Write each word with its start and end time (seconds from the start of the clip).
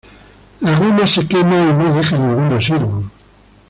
La 0.61 0.73
goma 0.79 1.05
se 1.05 1.27
quema, 1.27 1.61
y 1.61 1.73
no 1.75 1.93
deja 1.93 2.17
ningún 2.17 2.49
residuo. 2.49 3.03